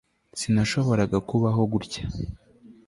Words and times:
sinashoboraga 0.39 1.17
kubaho 1.29 1.61
gutya 1.71 2.03